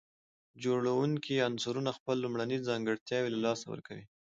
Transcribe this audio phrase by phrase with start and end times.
[0.63, 4.05] جوړونکي عنصرونه خپل لومړني ځانګړتياوي له لاسه ورکوي.